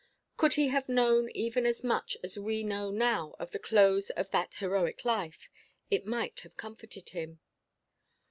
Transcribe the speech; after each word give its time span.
Could 0.35 0.55
he 0.55 0.69
have 0.69 0.89
known 0.89 1.29
even 1.35 1.67
as 1.67 1.83
much 1.83 2.17
as 2.23 2.35
we 2.35 2.63
know 2.63 2.89
now 2.89 3.35
of 3.37 3.51
the 3.51 3.59
close 3.59 4.09
of 4.09 4.31
that 4.31 4.55
heroic 4.55 5.05
life, 5.05 5.47
it 5.91 6.07
might 6.07 6.39
have 6.39 6.57
comforted 6.57 7.09
him. 7.09 7.39